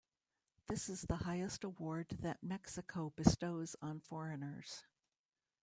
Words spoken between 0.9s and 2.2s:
the highest award